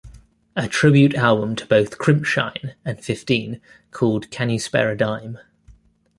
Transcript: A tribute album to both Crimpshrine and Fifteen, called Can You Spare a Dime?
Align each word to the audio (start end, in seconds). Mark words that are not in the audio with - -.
A 0.55 0.67
tribute 0.67 1.13
album 1.13 1.55
to 1.57 1.67
both 1.67 1.99
Crimpshrine 1.99 2.73
and 2.83 2.99
Fifteen, 3.03 3.61
called 3.91 4.31
Can 4.31 4.49
You 4.49 4.57
Spare 4.57 4.89
a 4.89 4.97
Dime? 4.97 5.37